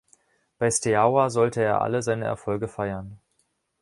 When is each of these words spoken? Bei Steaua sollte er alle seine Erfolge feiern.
Bei 0.57 0.71
Steaua 0.71 1.29
sollte 1.29 1.61
er 1.61 1.81
alle 1.83 2.01
seine 2.01 2.25
Erfolge 2.25 2.67
feiern. 2.67 3.19